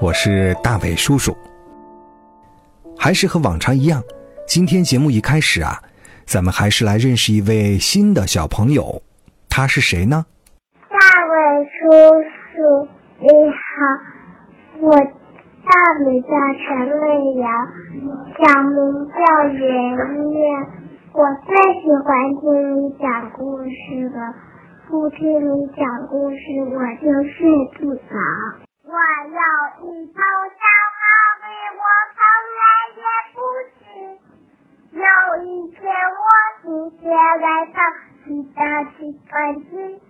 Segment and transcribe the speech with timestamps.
[0.00, 1.36] 我是大伟叔叔。
[2.96, 4.00] 还是和往常一样，
[4.46, 5.82] 今天节目一开始啊，
[6.24, 9.02] 咱们还是来认识一位新的小朋友。
[9.50, 10.24] 他是谁呢？
[10.88, 11.90] 大伟叔
[12.54, 12.88] 叔
[13.18, 15.74] 你好，我大
[16.06, 16.30] 名叫
[16.62, 17.04] 陈美
[17.42, 17.50] 瑶，
[18.38, 18.78] 小名
[19.10, 19.18] 叫
[19.50, 19.66] 圆
[20.30, 20.40] 圆，
[21.12, 21.50] 我最
[21.82, 22.46] 喜欢听
[22.76, 24.32] 你讲故事了。
[24.88, 26.38] 不听你讲故事，
[26.70, 27.36] 我就睡
[27.80, 28.67] 不着。
[28.88, 29.36] 我有
[29.84, 30.64] 一头小
[30.96, 31.04] 毛
[31.44, 31.84] 驴，我
[32.16, 32.18] 从
[32.56, 32.64] 来
[32.96, 33.36] 也不
[33.76, 33.84] 骑。
[34.96, 35.04] 有
[35.44, 35.84] 一天，
[36.16, 36.24] 我
[36.62, 36.64] 心
[36.98, 37.76] 血来潮，
[38.24, 38.56] 骑着
[38.96, 38.96] 去
[39.28, 40.00] 穿机。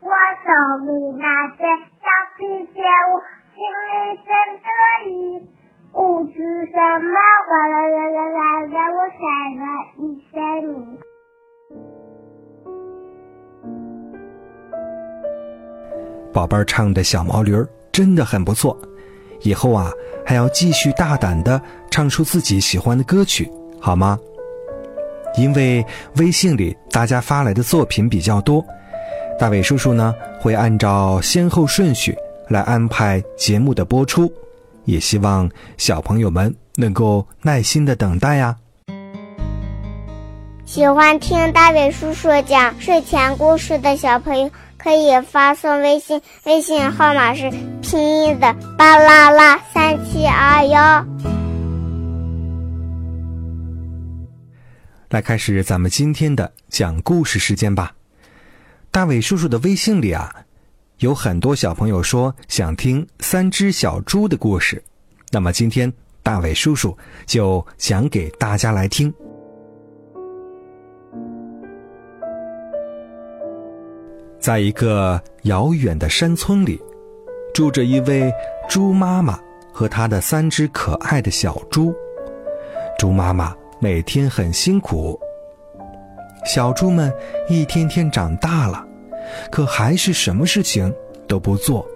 [0.00, 0.06] 我
[0.44, 0.46] 手
[0.86, 1.62] 里拿着
[1.98, 2.06] 小
[2.38, 2.40] 皮
[2.72, 2.78] 鞭，
[3.10, 3.18] 我
[3.50, 3.58] 心
[3.90, 3.90] 里
[4.22, 4.30] 真
[4.62, 4.70] 得
[5.10, 5.10] 意。
[5.92, 7.16] 不知什么，
[7.48, 9.18] 哗啦啦啦啦啦，我甩
[9.58, 9.64] 了
[9.96, 10.00] 一
[10.30, 10.38] 身
[10.72, 10.78] 泥。
[16.32, 18.76] 宝贝儿唱的小毛驴儿真的很不错，
[19.42, 19.90] 以后啊
[20.24, 21.60] 还要继续大胆的
[21.90, 24.18] 唱出自己喜欢的歌曲，好吗？
[25.36, 25.84] 因为
[26.16, 28.64] 微信里大家发来的作品比较多，
[29.38, 32.16] 大伟叔叔呢会按照先后顺序
[32.48, 34.32] 来安排节目的播出，
[34.84, 38.56] 也希望小朋友们能够耐心的等待呀。
[40.64, 44.50] 喜欢听大伟叔叔讲睡前故事的小朋友。
[44.82, 47.50] 可以发送微信，微信号码是
[47.82, 51.06] 拼音的巴啦啦三七二幺。
[55.10, 57.92] 来开始咱们今天的讲故事时间吧。
[58.90, 60.34] 大伟叔叔的微信里啊，
[60.98, 64.82] 有很多小朋友说想听三只小猪的故事，
[65.30, 66.96] 那么今天大伟叔叔
[67.26, 69.12] 就讲给大家来听。
[74.40, 76.80] 在一个遥远的山村里，
[77.52, 78.32] 住着一位
[78.70, 79.38] 猪妈妈
[79.70, 81.94] 和她的三只可爱的小猪。
[82.98, 85.20] 猪妈妈每天很辛苦，
[86.46, 87.12] 小猪们
[87.50, 88.82] 一天天长大了，
[89.50, 90.92] 可还是什么事情
[91.28, 91.86] 都不做。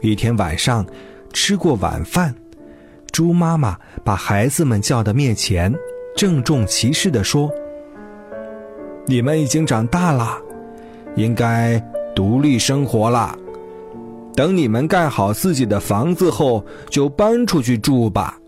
[0.00, 0.84] 一天晚上，
[1.32, 2.34] 吃过晚饭，
[3.12, 5.72] 猪妈妈把孩子们叫到面前，
[6.16, 7.50] 郑重其事地说
[9.06, 10.40] ：“你们已经长大了。”
[11.16, 11.78] 应该
[12.14, 13.36] 独立生活啦。
[14.34, 18.38] 等你们盖好自己的房子后，就搬出去住吧。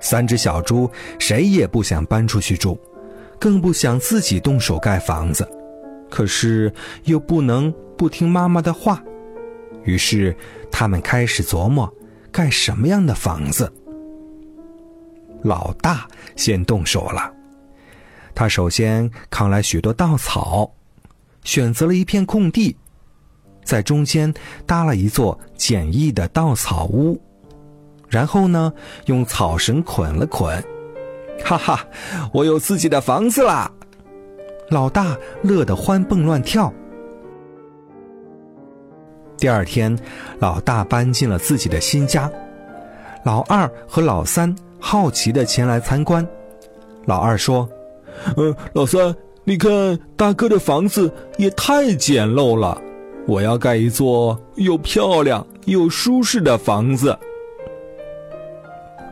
[0.00, 2.76] 三只小猪谁也不想搬出去住，
[3.38, 5.48] 更不想自己动手盖房子，
[6.10, 6.72] 可是
[7.04, 9.00] 又不能不听妈妈的话，
[9.84, 10.36] 于是
[10.72, 11.88] 他们开始琢磨
[12.32, 13.72] 盖什么样的房子。
[15.44, 17.32] 老大先动手了。
[18.34, 20.70] 他首先扛来许多稻草，
[21.44, 22.76] 选择了一片空地，
[23.62, 24.32] 在中间
[24.66, 27.20] 搭了一座简易的稻草屋，
[28.08, 28.72] 然后呢，
[29.06, 30.62] 用草绳捆了捆。
[31.44, 31.86] 哈哈，
[32.32, 33.70] 我有自己的房子啦！
[34.70, 36.72] 老大乐得欢蹦乱跳。
[39.36, 39.98] 第二天，
[40.38, 42.30] 老大搬进了自己的新家，
[43.24, 46.26] 老二和老三好奇的前来参观。
[47.04, 47.68] 老二说。
[48.36, 49.14] 嗯，老三，
[49.44, 52.80] 你看大哥的房子也太简陋了，
[53.26, 57.18] 我要盖一座又漂亮又舒适的房子。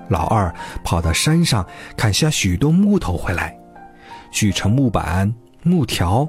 [0.08, 0.52] 老二
[0.82, 1.64] 跑到山上
[1.96, 3.56] 砍下许多木头回来，
[4.32, 5.32] 锯成木板、
[5.62, 6.28] 木条，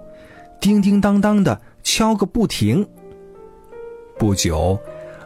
[0.60, 2.88] 叮叮当当的敲个不停。
[4.20, 4.78] 不久，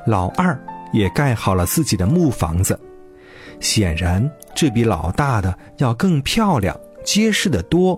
[0.08, 0.58] 老二
[0.94, 2.80] 也盖好了自己的木房子，
[3.60, 6.74] 显然这比老大的要更漂亮。
[7.06, 7.98] 结实的多。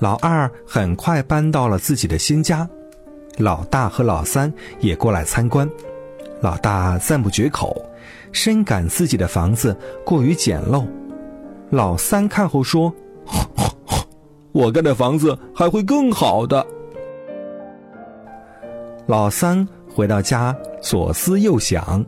[0.00, 2.68] 老二很快搬到了自己的新家，
[3.36, 5.68] 老大和老三也过来参观。
[6.40, 7.84] 老大赞不绝口，
[8.30, 9.76] 深感自己的房子
[10.06, 10.86] 过于简陋。
[11.70, 12.94] 老三看后说
[14.52, 16.64] ：“我盖的房子还会更好的。”
[19.06, 22.04] 老三回到家，左思右想。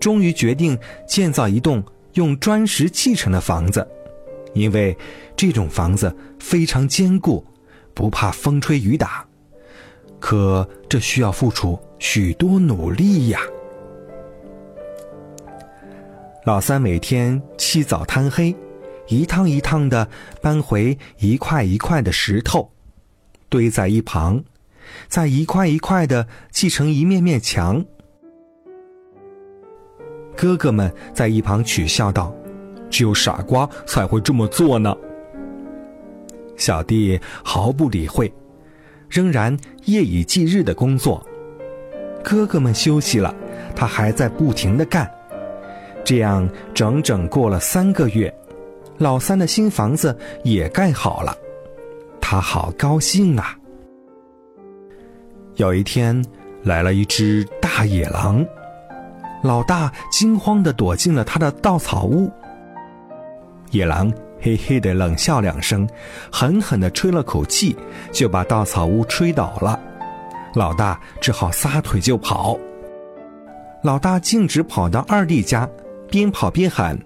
[0.00, 0.76] 终于决定
[1.06, 3.86] 建造一栋用砖石砌成的房子，
[4.54, 4.96] 因为
[5.36, 7.46] 这种房子非常坚固，
[7.94, 9.24] 不怕风吹雨打。
[10.18, 13.40] 可这需要付出许多努力呀。
[16.44, 18.54] 老三每天起早贪黑，
[19.08, 20.08] 一趟一趟的
[20.42, 22.70] 搬回一块一块的石头，
[23.48, 24.42] 堆在一旁，
[25.08, 27.84] 再一块一块的砌成一面面墙。
[30.40, 32.34] 哥哥们在一旁取笑道
[32.88, 34.96] ：“只有傻瓜才会这么做呢。”
[36.56, 38.32] 小弟毫不理会。
[39.10, 39.54] 仍然
[39.84, 41.22] 夜以继日的工作，
[42.24, 43.34] 哥哥们休息了，
[43.76, 45.10] 他还在不停的干。
[46.04, 48.32] 这样整整过了三个月，
[48.96, 51.36] 老三的新房子也盖好了，
[52.18, 53.58] 他好高兴啊！
[55.56, 56.24] 有一天，
[56.62, 58.42] 来了一只大野狼，
[59.42, 62.30] 老大惊慌的躲进了他的稻草屋。
[63.70, 64.12] 野狼。
[64.42, 65.86] 嘿嘿的冷笑两声，
[66.32, 67.76] 狠狠地吹了口气，
[68.10, 69.78] 就把稻草屋吹倒了。
[70.54, 72.58] 老大只好撒腿就跑。
[73.82, 75.68] 老大径直跑到二弟家，
[76.10, 76.98] 边跑边喊：“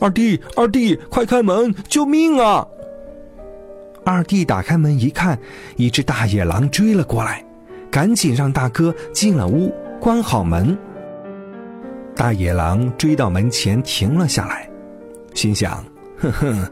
[0.00, 2.66] 二弟，二弟，快开门，救命啊！”
[4.02, 5.38] 二弟打开门一看，
[5.76, 7.44] 一只大野狼追了过来，
[7.90, 9.70] 赶紧让大哥进了屋，
[10.00, 10.74] 关好门。
[12.20, 14.68] 大野狼追到门前停了下来，
[15.32, 15.82] 心想。
[16.18, 16.70] 哼哼，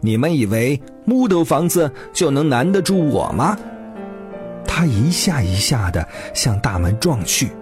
[0.00, 3.56] 你们以为木头房子就能难得住我吗？
[4.66, 6.04] 他一下一下的
[6.34, 7.52] 向大门撞去，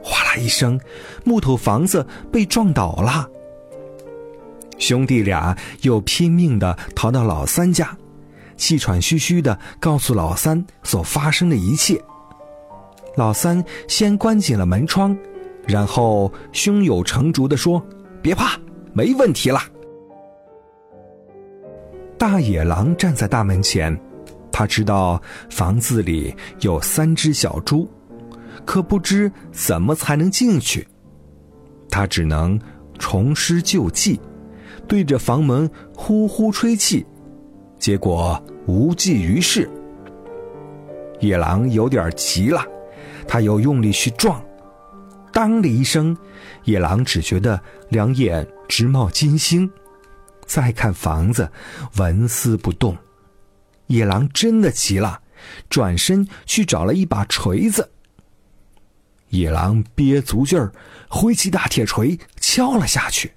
[0.00, 0.78] 哗啦一声，
[1.24, 3.28] 木头房子被撞倒了。
[4.78, 7.98] 兄弟俩又拼命的逃到老三家，
[8.56, 12.00] 气喘吁吁的告诉老三所发生的一切。
[13.16, 15.18] 老三先关紧了门窗，
[15.66, 17.82] 然后胸有成竹的说
[18.20, 18.58] ：“别怕，
[18.92, 19.60] 没问题了。”
[22.18, 23.98] 大野狼站在大门前，
[24.50, 25.20] 他知道
[25.50, 27.88] 房子里有三只小猪，
[28.64, 30.86] 可不知怎么才能进去。
[31.90, 32.58] 他只能
[32.98, 34.18] 重施旧计，
[34.88, 37.04] 对着房门呼呼吹气，
[37.78, 39.68] 结果无济于事。
[41.20, 42.64] 野狼有点急了，
[43.26, 44.42] 他又用力去撞，
[45.34, 46.16] 当的一声，
[46.62, 49.70] 野狼只觉得两眼直冒金星。
[50.46, 51.50] 再看房子，
[51.96, 52.96] 纹丝不动。
[53.88, 55.20] 野狼真的急了，
[55.68, 57.90] 转身去找了一把锤子。
[59.30, 60.72] 野狼憋足劲儿，
[61.08, 63.32] 挥起大铁锤敲了下去，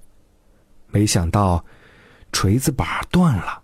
[0.91, 1.65] 没想到
[2.31, 3.63] 锤子把断了，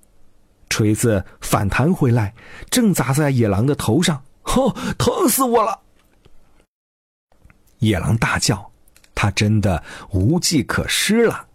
[0.69, 2.33] 锤子反弹回来，
[2.71, 4.23] 正砸在野狼的头上。
[4.41, 5.81] 吼，疼死我了！
[7.83, 8.71] 野狼大叫，
[9.13, 11.47] 他真的无计可施了。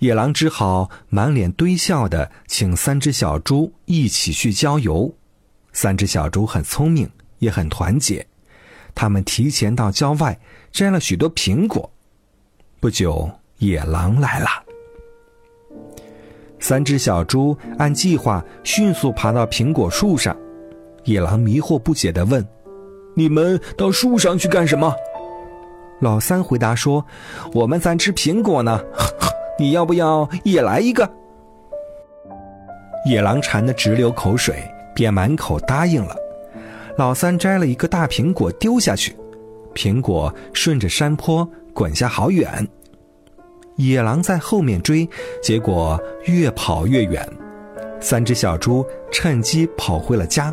[0.00, 5.14] 野狼只好满脸堆笑的请三只小猪一起去郊游。
[5.72, 8.26] 三只小猪很聪明，也很团结。
[8.94, 10.38] 他们提前到郊外
[10.72, 11.88] 摘了许多苹果。
[12.80, 14.48] 不久，野狼来了。
[16.58, 20.36] 三只小猪按计划迅速爬到苹果树上。
[21.04, 22.46] 野狼迷惑不解的问
[23.14, 24.92] ：“你们到树上去干什么？”
[26.02, 27.06] 老三回答说
[27.54, 28.80] ：“我们在吃苹果呢。
[29.56, 31.08] ”你要不要也来一个？
[33.06, 34.56] 野狼馋得直流口水，
[34.94, 36.16] 便满口答应了。
[36.96, 39.16] 老三摘了一个大苹果丢下去，
[39.74, 42.66] 苹果顺着山坡滚下好远。
[43.76, 45.08] 野狼在后面追，
[45.40, 47.24] 结果越跑越远。
[48.00, 50.52] 三只小猪趁机跑回了家。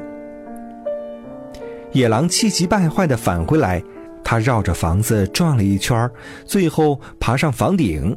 [1.91, 3.81] 野狼气急败坏地返回来，
[4.29, 6.07] 他绕着房子转了一圈，
[6.45, 8.15] 最后爬上房顶。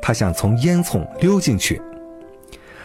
[0.00, 1.82] 他想从烟囱溜进去，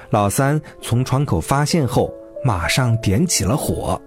[0.09, 2.11] 老三从窗口发现后，
[2.43, 4.01] 马上点起了火。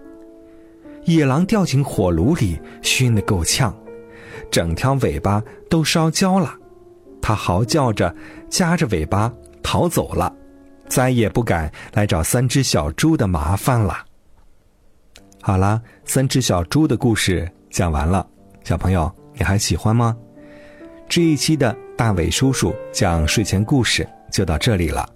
[1.04, 3.72] 野狼掉进火炉里，熏得够呛，
[4.50, 6.52] 整条尾巴都烧焦了。
[7.20, 8.12] 他嚎叫着，
[8.50, 9.32] 夹着尾巴
[9.62, 10.34] 逃走了，
[10.88, 14.04] 再也不敢来找三只小猪的麻烦了。
[15.40, 18.24] 好了，三只小猪的故事讲完了，
[18.62, 20.16] 小朋友你还喜欢吗？
[21.08, 21.74] 这一期的。
[21.94, 25.08] 大伟叔叔讲睡前故事就到这里了，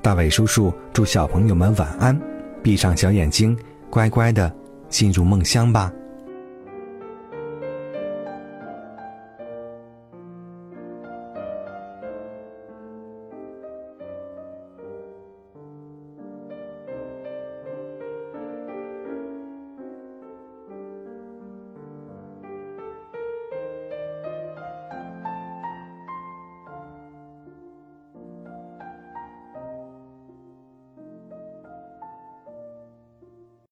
[0.00, 2.16] 大伟叔叔祝小朋友们晚安，
[2.62, 3.58] 闭上小眼睛，
[3.90, 4.54] 乖乖的
[4.88, 5.90] 进入梦乡吧。